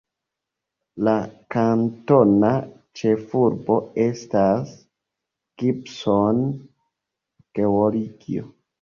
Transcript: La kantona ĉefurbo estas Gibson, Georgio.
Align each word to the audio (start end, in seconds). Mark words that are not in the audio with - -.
La 1.07 1.11
kantona 1.55 2.49
ĉefurbo 3.03 3.79
estas 4.07 4.75
Gibson, 5.63 6.45
Georgio. 7.63 8.55